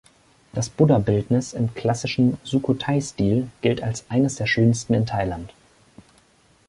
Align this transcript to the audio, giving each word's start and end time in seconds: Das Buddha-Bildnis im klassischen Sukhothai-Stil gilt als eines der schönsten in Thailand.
Das 0.53 0.67
Buddha-Bildnis 0.67 1.53
im 1.53 1.75
klassischen 1.75 2.39
Sukhothai-Stil 2.43 3.49
gilt 3.61 3.83
als 3.83 4.09
eines 4.09 4.33
der 4.33 4.47
schönsten 4.47 4.95
in 4.95 5.05
Thailand. 5.05 5.53